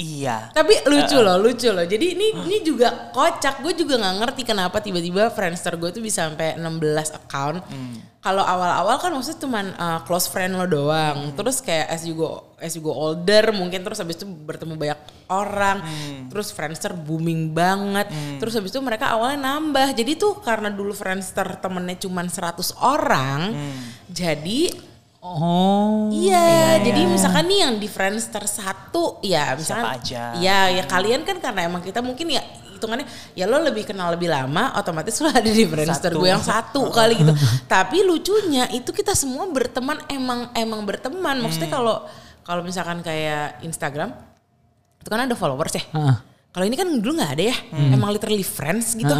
Iya. 0.00 0.48
Tapi 0.56 0.80
lucu 0.88 1.18
loh, 1.20 1.36
lucu 1.36 1.68
loh. 1.68 1.84
Jadi 1.84 2.16
ini 2.16 2.32
ini 2.48 2.64
juga 2.64 3.12
kocak. 3.12 3.60
Gue 3.60 3.76
juga 3.76 4.00
nggak 4.00 4.16
ngerti 4.24 4.42
kenapa 4.48 4.80
tiba-tiba 4.80 5.28
Friendster 5.28 5.76
gue 5.76 5.92
tuh 5.92 6.00
bisa 6.00 6.24
sampai 6.24 6.56
16 6.56 7.20
account. 7.20 7.60
Kalau 8.20 8.44
awal-awal 8.44 9.00
kan 9.00 9.12
maksudnya 9.16 9.40
cuman 9.40 9.66
uh, 9.76 10.00
close 10.04 10.28
friend 10.28 10.56
lo 10.56 10.64
doang. 10.64 11.36
Terus 11.36 11.60
kayak 11.60 11.88
as 11.92 12.08
you 12.08 12.16
go 12.16 12.48
as 12.60 12.76
you 12.76 12.80
go 12.84 12.92
older 12.92 13.52
mungkin 13.52 13.80
terus 13.80 14.00
habis 14.00 14.16
itu 14.16 14.24
bertemu 14.24 14.76
banyak 14.76 15.00
orang. 15.28 15.84
Terus 16.32 16.48
Friendster 16.52 16.96
booming 16.96 17.52
banget. 17.52 18.08
Terus 18.40 18.56
habis 18.56 18.72
itu 18.72 18.80
mereka 18.80 19.12
awalnya 19.12 19.52
nambah. 19.52 19.92
Jadi 19.92 20.16
tuh 20.16 20.40
karena 20.40 20.72
dulu 20.72 20.96
Friendster 20.96 21.60
temennya 21.60 22.00
cuman 22.00 22.28
100 22.28 22.72
orang. 22.80 23.40
Jadi 24.08 24.89
Oh. 25.20 26.08
Iya, 26.08 26.80
jadi 26.80 27.04
misalkan 27.04 27.44
nih 27.44 27.58
yang 27.60 27.74
di 27.76 27.86
Friendster 27.86 28.40
satu, 28.42 29.20
ya 29.20 29.52
misalkan, 29.52 30.00
Siapa 30.00 30.00
aja. 30.00 30.22
ya 30.36 30.58
ya 30.72 30.84
kalian 30.84 31.22
kan 31.22 31.36
karena 31.36 31.68
emang 31.68 31.80
kita 31.80 32.00
mungkin 32.00 32.32
ya 32.32 32.40
hitungannya 32.72 33.04
ya 33.36 33.44
lo 33.44 33.60
lebih 33.60 33.84
kenal 33.84 34.08
lebih 34.10 34.26
lama, 34.26 34.72
otomatis 34.74 35.20
lo 35.20 35.28
ada 35.28 35.44
di 35.44 35.68
Friendster 35.68 36.08
gue 36.10 36.24
yang 36.26 36.40
satu 36.40 36.88
kali 36.88 37.20
gitu. 37.20 37.36
Tapi 37.68 38.00
lucunya 38.00 38.64
itu 38.72 38.88
kita 38.90 39.12
semua 39.12 39.44
berteman 39.46 40.00
emang 40.08 40.48
emang 40.52 40.80
berteman. 40.82 41.36
Maksudnya 41.38 41.68
Hmm. 41.68 41.76
kalau 41.76 41.96
kalau 42.40 42.62
misalkan 42.64 43.04
kayak 43.04 43.60
Instagram 43.60 44.16
itu 44.96 45.06
kan 45.06 45.20
ada 45.22 45.36
followers 45.36 45.76
ya. 45.76 45.84
Heeh. 45.92 46.16
Kalau 46.50 46.64
ini 46.64 46.74
kan 46.74 46.88
dulu 46.88 47.14
nggak 47.14 47.32
ada 47.36 47.44
ya, 47.46 47.56
Hmm. 47.68 47.92
emang 47.92 48.08
literally 48.10 48.42
friends 48.42 48.96
gitu. 48.96 49.12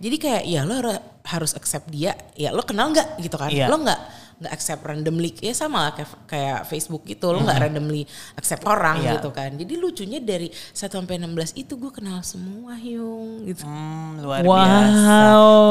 Jadi 0.00 0.16
kayak 0.16 0.42
ya 0.42 0.64
lo 0.64 0.74
har- 0.74 1.04
harus 1.22 1.52
accept 1.52 1.86
dia, 1.86 2.16
ya 2.32 2.50
lo 2.50 2.64
kenal 2.64 2.88
nggak 2.90 3.20
gitu 3.20 3.36
kan? 3.36 3.52
Iya. 3.52 3.68
Lo 3.68 3.76
nggak 3.78 4.00
nggak 4.42 4.52
accept 4.52 4.82
randomly, 4.82 5.30
ya 5.38 5.52
sama 5.52 5.88
lah 5.88 5.92
kayak, 5.94 6.10
kayak 6.26 6.58
Facebook 6.66 7.02
gitu, 7.04 7.30
lo 7.30 7.40
nggak 7.40 7.58
randomly 7.62 8.02
accept 8.34 8.62
orang 8.64 8.98
Iya. 8.98 9.16
gitu 9.16 9.30
kan. 9.30 9.54
Jadi 9.54 9.74
lucunya 9.74 10.18
dari 10.18 10.50
1 10.50 10.90
sampai 10.92 11.16
16 11.16 11.54
itu 11.56 11.74
gue 11.74 11.88
kenal 11.88 12.18
semua 12.20 12.74
Hyung 12.74 13.46
gitu. 13.46 13.62
Hmm, 13.62 14.18
luar 14.18 14.42
Wow. 14.42 14.58
biasa. 14.58 15.16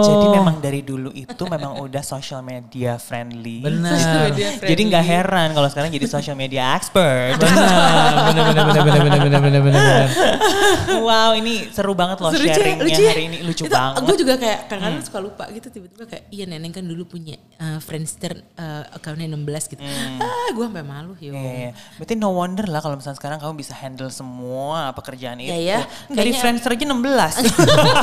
Jadi 0.01 0.25
memang 0.31 0.55
dari 0.57 0.81
dulu 0.81 1.09
itu 1.11 1.43
memang 1.45 1.77
udah 1.79 2.01
social 2.01 2.39
media 2.39 2.95
friendly. 2.95 3.59
Benar. 3.61 4.31
Jadi 4.57 4.81
nggak 4.87 5.03
heran 5.03 5.51
kalau 5.51 5.67
sekarang 5.67 5.89
jadi 5.89 6.07
social 6.07 6.33
media 6.33 6.73
expert. 6.73 7.35
Benar, 7.35 8.11
benar, 8.31 8.43
benar, 8.47 8.63
benar, 8.65 8.83
benar, 8.83 9.19
benar, 9.19 9.41
benar, 9.41 9.61
benar. 9.61 10.05
Wow, 10.99 11.31
ini 11.33 11.69
seru 11.69 11.91
banget 11.91 12.17
loh 12.17 12.29
Seru, 12.29 12.43
sharingnya 12.43 12.81
Lucu 12.81 13.01
ya? 13.01 13.11
hari 13.11 13.23
ini 13.25 13.37
lucu 13.41 13.63
Itu 13.63 13.71
banget. 13.71 13.95
Hmm. 13.95 14.05
Gue 14.05 14.15
juga 14.17 14.33
kayak 14.35 14.59
kadang-kadang 14.65 15.03
suka 15.03 15.19
lupa 15.19 15.43
gitu 15.49 15.67
tiba-tiba 15.67 16.03
kayak 16.05 16.23
iya 16.29 16.45
neneng 16.45 16.69
kan 16.69 16.81
dulu 16.81 17.03
punya 17.05 17.35
uh, 17.57 17.77
Friendster 17.77 18.33
uh, 18.55 18.83
accountnya 18.91 19.27
16 19.27 19.71
gitu. 19.71 19.81
Ah 20.17 20.49
gue 20.49 20.65
sampai 20.65 20.83
malu. 20.83 21.13
Hmm. 21.13 21.23
Iya, 21.23 21.31
iya. 21.33 21.71
Berarti 21.95 22.13
no 22.15 22.29
wonder 22.31 22.65
lah 22.65 22.79
kalau 22.79 22.95
misalnya 22.95 23.17
sekarang 23.17 23.37
kamu 23.37 23.53
bisa 23.55 23.73
handle 23.73 24.09
semua 24.09 24.91
pekerjaan 24.91 25.37
Iya, 25.37 25.53
itu. 25.53 25.67
ya. 25.67 25.79
Dari 26.07 26.31
Kayaknya- 26.31 26.39
Friendster 26.39 26.71
aja 26.71 26.85
16. 26.85 27.01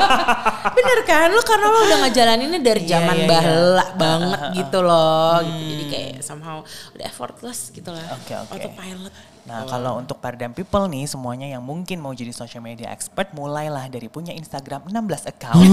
Bener 0.77 0.99
kan 1.05 1.29
lu 1.29 1.43
karena 1.43 1.67
lo 1.67 1.79
udah 1.83 1.99
ngejalaninnya 2.03 2.61
dari 2.61 2.83
Iya, 2.83 2.91
zaman 2.95 3.15
iya, 3.15 3.23
iya. 3.23 3.31
bahla 3.31 3.87
banget 3.95 4.39
gitu 4.57 4.79
loh 4.81 5.37
gitu. 5.41 5.65
Jadi 5.69 5.85
kayak 5.89 6.15
somehow 6.21 6.59
udah 6.93 7.05
effortless 7.05 7.71
gitu 7.71 7.91
lah. 7.91 8.05
Oke, 8.15 8.33
oke. 8.35 8.53
Autopilot. 8.55 9.15
Nah 9.49 9.65
kalau 9.65 9.97
untuk 9.97 10.21
Paradigm 10.21 10.53
People 10.53 10.85
nih 10.87 11.09
semuanya 11.09 11.49
yang 11.49 11.65
mungkin 11.65 12.05
mau 12.05 12.13
jadi 12.13 12.29
social 12.31 12.61
media 12.61 12.93
expert 12.93 13.33
mulailah 13.33 13.89
dari 13.89 14.05
punya 14.07 14.37
Instagram 14.37 14.85
16 14.93 15.33
account. 15.33 15.57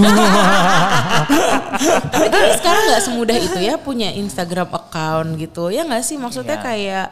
Tapi 2.12 2.26
kan 2.32 2.42
sekarang 2.56 2.82
nggak 2.88 3.02
semudah 3.04 3.36
itu 3.36 3.58
ya 3.60 3.76
punya 3.76 4.08
Instagram 4.16 4.72
account 4.72 5.36
gitu. 5.36 5.68
Ya 5.68 5.84
nggak 5.84 6.02
sih 6.02 6.16
maksudnya 6.16 6.56
Iya. 6.56 6.64
kayak 6.64 7.06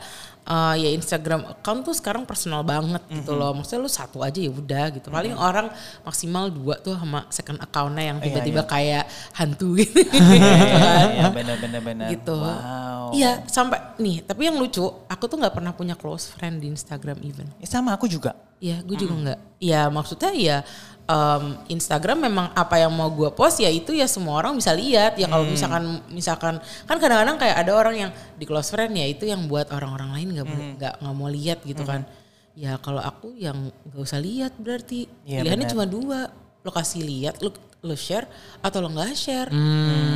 uh, 0.44 0.74
ya 0.74 0.90
Instagram 0.90 1.48
account 1.48 1.80
tuh 1.82 1.94
sekarang 1.94 2.22
personal 2.24 2.60
banget 2.62 3.00
gitu 3.08 3.32
Mhm. 3.32 3.38
loh. 3.38 3.52
Maksudnya 3.56 3.80
lu 3.80 3.90
satu 3.90 4.20
aja 4.20 4.36
ya 4.36 4.48
udah 4.48 4.84
gitu. 4.92 5.08
Paling 5.08 5.34
orang 5.34 5.68
maksimal 6.00 6.48
dua 6.48 6.76
tuh 6.78 6.94
sama 6.94 7.24
second 7.28 7.58
accountnya 7.58 8.14
yang 8.14 8.18
Iya, 8.20 8.24
tiba-tiba 8.28 8.62
iya. 8.62 8.68
kayak 8.68 9.04
hantu 9.32 9.68
gitu. 9.80 9.98
Iya 10.04 11.28
benar-benar 11.30 11.80
benar. 11.82 12.08
gitu. 12.12 12.36
Wow. 12.36 13.12
Iya 13.12 13.44
sampai 13.46 13.78
nih. 13.96 14.22
Tapi 14.22 14.42
yang 14.46 14.56
lucu, 14.56 14.84
aku 15.06 15.24
tuh 15.26 15.36
nggak 15.38 15.54
pernah 15.54 15.72
punya 15.72 15.94
close 15.94 16.28
friend 16.28 16.60
di 16.60 16.68
Instagram 16.68 17.18
even. 17.22 17.46
Ya, 17.58 17.68
sama 17.68 17.94
aku 17.94 18.06
juga. 18.06 18.34
Iya, 18.64 18.76
gue 18.80 18.96
juga 18.96 19.14
nggak. 19.20 19.38
Ya 19.60 19.92
maksudnya 19.92 20.32
ya 20.32 20.56
em, 21.04 21.44
Instagram 21.68 22.16
memang 22.24 22.46
apa 22.56 22.80
yang 22.80 22.88
mau 22.88 23.12
gue 23.12 23.28
post 23.36 23.60
ya 23.60 23.68
itu 23.68 23.92
ya 23.92 24.08
semua 24.08 24.40
orang 24.40 24.56
bisa 24.56 24.72
lihat. 24.72 25.20
Ya 25.20 25.28
kalau 25.28 25.44
misalkan 25.44 26.00
misalkan 26.08 26.54
kan 26.88 26.96
kadang-kadang 26.96 27.36
kayak 27.36 27.56
ada 27.60 27.72
orang 27.76 27.94
yang 27.94 28.10
di 28.40 28.44
close 28.48 28.72
friend 28.72 28.96
ya 28.96 29.04
itu 29.04 29.28
yang 29.28 29.44
buat 29.44 29.68
orang-orang 29.68 30.16
lain 30.16 30.28
nggak 30.32 30.46
nggak 30.80 30.94
nggak 31.04 31.14
mau 31.14 31.28
lihat 31.28 31.60
gitu 31.62 31.84
kan. 31.84 32.08
Ya 32.56 32.80
kalau 32.80 33.04
aku 33.04 33.36
yang 33.36 33.68
nggak 33.84 34.00
usah 34.00 34.16
lihat 34.16 34.56
berarti 34.56 35.10
Iya, 35.28 35.44
pilihannya 35.44 35.66
benar. 35.68 35.74
cuma 35.76 35.84
dua. 35.84 36.20
Lo 36.64 36.72
kasih 36.72 37.04
lihat, 37.04 37.44
lo 37.44 37.52
lo 37.84 37.92
share 37.92 38.24
atau 38.64 38.80
lo 38.80 38.88
nggak 38.88 39.12
share. 39.12 39.52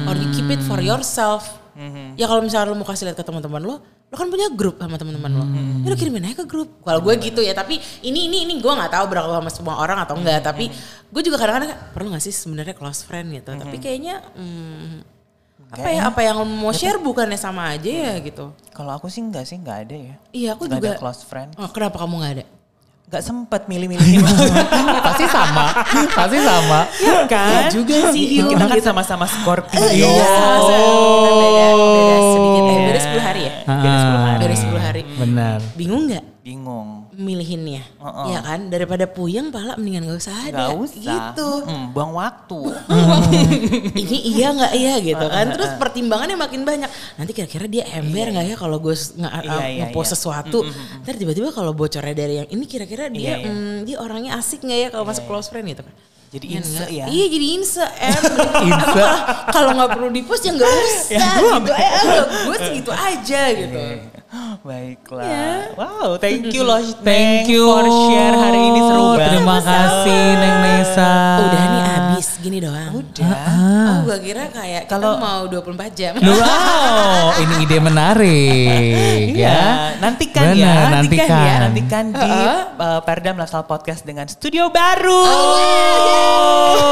Or 0.08 0.16
you 0.16 0.32
keep 0.32 0.48
it 0.48 0.64
for 0.64 0.80
yourself. 0.80 1.44
Ya 2.16 2.24
kalau 2.24 2.40
misalnya 2.40 2.72
lo 2.72 2.80
mau 2.80 2.88
kasih 2.88 3.04
lihat 3.06 3.20
ke 3.20 3.22
teman-teman 3.22 3.60
lo, 3.60 3.84
lo 4.08 4.16
kan 4.16 4.32
punya 4.32 4.48
grup 4.48 4.80
sama 4.80 4.96
teman-teman 4.96 5.30
lo. 5.36 5.44
Ya 5.84 5.88
lo 5.92 5.96
kirimin 5.96 6.24
aja 6.24 6.40
ke 6.40 6.48
grup. 6.48 6.80
Kalau 6.80 7.00
gue 7.04 7.12
gitu 7.20 7.44
ya, 7.44 7.52
tapi 7.52 7.76
ini 8.00 8.24
ini 8.24 8.48
ini 8.48 8.54
gue 8.56 8.72
nggak 8.72 8.88
tahu 8.88 9.04
berlaku 9.04 9.36
sama 9.36 9.50
semua 9.52 9.74
orang 9.76 10.00
atau 10.00 10.16
enggak. 10.16 10.40
Tapi 10.40 10.72
gue 11.12 11.22
juga 11.22 11.36
kadang-kadang 11.36 11.76
perlu 11.92 12.16
nggak 12.16 12.24
sih 12.24 12.32
sebenarnya 12.32 12.72
close 12.72 13.04
friend 13.04 13.36
gitu. 13.36 13.52
Tapi 13.52 13.76
kayaknya 13.76 14.24
hmm, 14.32 15.04
apa 15.68 15.88
ya 15.92 16.00
apa 16.08 16.20
yang 16.24 16.40
mau 16.48 16.72
share 16.72 16.96
bukannya 16.96 17.36
sama 17.36 17.76
aja 17.76 17.84
ya 17.84 18.14
gitu. 18.24 18.56
Kalau 18.72 18.96
aku 18.96 19.12
sih 19.12 19.20
enggak 19.20 19.44
sih, 19.44 19.60
enggak 19.60 19.84
ada 19.84 19.96
ya. 20.00 20.14
Iya 20.32 20.48
aku 20.56 20.64
Nggak 20.64 20.80
juga. 20.80 20.88
ada 20.88 21.00
close 21.04 21.22
friend. 21.28 21.50
Oh, 21.60 21.68
kenapa 21.68 22.00
kamu 22.00 22.14
nggak 22.24 22.34
ada? 22.40 22.46
Gak 23.08 23.24
sempet 23.24 23.64
milih-milih 23.72 24.20
Pasti 25.08 25.24
sama, 25.32 25.72
pasti 26.12 26.44
sama. 26.44 26.84
kan? 27.24 27.72
juga 27.72 28.12
sih, 28.12 28.36
Hyung. 28.36 28.52
Kita 28.52 28.68
kan 28.68 28.80
sama-sama 28.84 29.24
Scorpio. 29.24 29.80
Iya, 29.80 30.28
sama-sama. 30.28 31.87
Beda. 32.98 33.06
Beda 33.08 33.14
10 33.14 33.28
hari 33.28 33.40
ya? 33.40 33.52
Beda 33.62 33.96
10 33.96 34.18
hari. 34.20 34.38
Beda 34.40 34.56
10 34.56 34.78
hari. 34.80 35.02
Benar. 35.14 35.58
Bingung 35.74 36.02
nggak 36.06 36.24
Bingung. 36.40 36.88
milihinnya? 37.12 37.84
Heeh. 37.84 38.26
Ya 38.30 38.40
kan? 38.40 38.60
Daripada 38.68 39.04
puyeng 39.04 39.48
pala 39.48 39.76
mendingan 39.76 40.06
gak 40.06 40.18
usah 40.18 40.34
ada. 40.44 40.64
Gak 40.64 40.80
usah. 40.80 40.96
Gitu. 40.96 41.50
Mm, 41.66 41.84
buang 41.92 42.12
waktu. 42.14 42.60
Ini 43.94 44.18
iya 44.28 44.48
nggak 44.50 44.72
iya 44.72 44.94
gitu 44.98 45.26
kan. 45.26 45.46
Terus 45.50 45.70
pertimbangannya 45.76 46.36
makin 46.36 46.62
banyak. 46.62 46.88
Nanti 47.14 47.32
kira-kira 47.32 47.66
dia 47.66 47.84
ember 47.90 48.32
nggak 48.32 48.46
ya 48.46 48.56
kalau 48.56 48.78
gue 48.78 48.94
nge- 48.94 49.32
Iya, 49.38 49.56
iya, 49.66 49.84
nge-post 49.84 50.08
iya. 50.08 50.14
sesuatu. 50.16 50.58
Ntar 51.04 51.14
tiba-tiba 51.16 51.50
kalau 51.50 51.72
bocornya 51.72 52.14
dari 52.14 52.34
yang 52.38 52.48
ini 52.48 52.64
kira-kira 52.64 53.06
dia 53.08 53.20
Iya, 53.20 53.36
iya. 53.38 53.46
hmm, 53.46 53.76
dia 53.84 53.96
orangnya 53.98 54.32
asik 54.36 54.62
nggak 54.62 54.78
ya 54.78 54.88
kalau 54.88 55.04
masuk 55.04 55.24
close 55.26 55.48
friend 55.48 55.68
gitu 55.68 55.82
kan. 55.84 55.94
Jadi 56.28 56.44
Iya 56.44 56.60
inse 56.60 56.76
nggak? 56.76 56.88
ya. 56.92 57.04
Iya 57.08 57.26
jadi 57.32 57.46
inse 57.56 57.84
em. 57.88 58.20
Inse. 58.68 59.04
Kalau 59.56 59.70
nggak 59.72 59.90
perlu 59.96 60.08
di 60.12 60.20
post 60.28 60.44
ya 60.44 60.52
nggak 60.52 60.68
usah 60.68 61.00
gitu. 61.56 61.72
Eh, 61.72 62.20
gue 62.44 62.56
segitu 62.60 62.90
aja 62.92 63.42
gitu. 63.56 63.80
Baiklah. 64.60 65.24
Iya. 65.24 65.48
Wow, 65.72 66.20
thank 66.20 66.52
you 66.52 66.60
loh. 66.68 66.84
Thank 67.00 67.48
you. 67.48 67.64
for 67.64 67.88
share 67.88 68.36
hari 68.36 68.60
ini 68.60 68.80
seru 68.84 69.04
banget. 69.16 69.28
Terima 69.32 69.56
kasih 69.64 70.22
Neng 70.36 70.56
Nesa. 70.60 71.12
Udah 71.40 71.64
nih 71.64 71.82
abis 71.96 72.28
gini 72.38 72.58
doang. 72.58 72.90
Udah. 72.94 73.28
Oh 73.28 73.98
gue 74.04 74.18
kira 74.22 74.46
kayak 74.48 74.86
Kalau- 74.86 75.18
mau 75.18 75.42
24 75.44 75.90
jam. 75.92 76.12
Wow, 76.16 77.34
ini 77.42 77.54
ide 77.62 77.78
menarik 77.78 79.34
Iya, 79.34 79.50
ya. 79.50 79.62
nantikan 79.98 80.44
Benar, 80.50 80.58
ya, 80.58 80.90
nantikan. 80.90 81.28
ya, 81.28 81.54
nantikan 81.60 82.04
di 82.10 82.30
uh, 82.76 83.00
Perdam 83.02 83.34
Lifestyle 83.36 83.64
Podcast 83.64 84.02
dengan 84.02 84.26
studio 84.26 84.68
baru. 84.68 85.22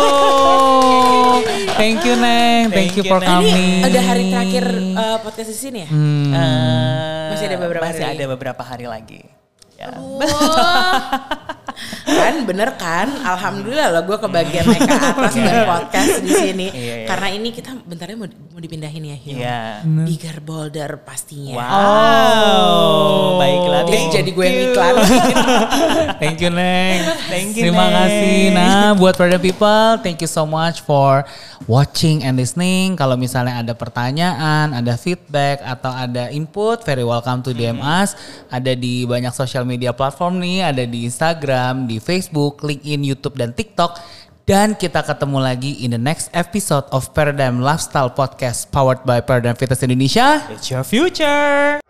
Oh, 0.06 1.42
thank 1.74 2.02
you 2.02 2.14
Neng, 2.14 2.68
thank, 2.68 2.90
Thank 2.90 2.96
you 2.96 3.04
for 3.04 3.18
Neng. 3.18 3.28
coming. 3.28 3.82
Ini 3.82 3.86
udah 3.86 4.04
hari 4.04 4.24
terakhir 4.28 4.64
uh, 4.92 5.18
podcast 5.20 5.48
di 5.48 5.58
sini 5.58 5.78
ya? 5.82 5.88
Hmm. 5.88 6.32
Eh, 6.32 7.28
Masih 7.30 7.46
ada 7.46 7.58
beberapa 7.58 7.84
masih 7.84 8.02
hari. 8.02 8.16
ada 8.16 8.24
beberapa 8.28 8.62
hari 8.62 8.86
lagi. 8.86 9.20
Ya. 9.76 9.92
Kan 12.06 12.48
bener 12.48 12.72
kan? 12.80 13.10
Alhamdulillah 13.20 13.92
loh 13.92 14.02
gue 14.08 14.16
kebagian 14.16 14.64
naik 14.64 14.88
ke 14.88 14.96
atas 14.96 15.34
dan 15.36 15.68
podcast 15.68 16.24
di 16.24 16.32
sini. 16.32 16.66
Iya, 16.72 16.94
iya. 17.04 17.06
Karena 17.10 17.28
ini 17.34 17.48
kita 17.52 17.76
bentarnya 17.84 18.16
mau, 18.16 18.28
mau 18.30 18.60
dipindahin 18.62 19.02
ya. 19.04 19.16
Hyung. 19.20 19.36
Iya. 19.36 19.60
Bigger 19.84 20.36
bolder 20.40 20.90
pastinya. 21.04 21.60
Wow. 21.60 23.36
Baiklah. 23.36 23.82
Jadi 23.84 23.92
thank 23.92 24.14
jadi 24.16 24.30
gue 24.32 24.44
yang 24.46 24.56
you. 24.56 24.68
iklan. 24.72 24.94
Thank 26.22 26.38
you 26.40 26.48
Neng. 26.48 26.98
Thank 27.28 27.52
you, 27.60 27.68
Terima 27.68 27.92
Neng. 27.92 27.96
kasih. 28.00 28.38
Nah, 28.56 28.90
buat 28.96 29.20
the 29.20 29.36
people, 29.36 30.00
thank 30.00 30.16
you 30.24 30.30
so 30.30 30.48
much 30.48 30.80
for 30.80 31.28
watching 31.68 32.24
and 32.24 32.40
listening. 32.40 32.96
Kalau 32.96 33.20
misalnya 33.20 33.60
ada 33.60 33.76
pertanyaan, 33.76 34.72
ada 34.72 34.96
feedback 34.96 35.60
atau 35.60 35.92
ada 35.92 36.32
input, 36.32 36.80
very 36.88 37.04
welcome 37.04 37.44
to 37.44 37.52
DM 37.52 37.82
us. 37.84 38.16
Ada 38.48 38.72
di 38.72 39.04
banyak 39.04 39.36
social 39.36 39.65
media 39.66 39.90
platform 39.90 40.38
nih, 40.38 40.70
ada 40.70 40.86
di 40.86 41.04
Instagram, 41.04 41.90
di 41.90 41.98
Facebook, 41.98 42.62
LinkedIn, 42.62 43.02
YouTube 43.02 43.36
dan 43.36 43.50
TikTok. 43.52 43.98
Dan 44.46 44.78
kita 44.78 45.02
ketemu 45.02 45.42
lagi 45.42 45.82
in 45.82 45.90
the 45.90 45.98
next 45.98 46.30
episode 46.30 46.86
of 46.94 47.10
Paradigm 47.10 47.58
Lifestyle 47.58 48.14
Podcast 48.14 48.70
powered 48.70 49.02
by 49.02 49.18
Paradigm 49.18 49.58
Fitness 49.58 49.82
Indonesia. 49.82 50.46
It's 50.54 50.70
your 50.70 50.86
future. 50.86 51.85